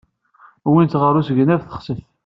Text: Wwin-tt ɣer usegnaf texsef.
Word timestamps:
Wwin-tt 0.67 0.99
ɣer 1.01 1.13
usegnaf 1.19 1.61
texsef. 1.65 2.01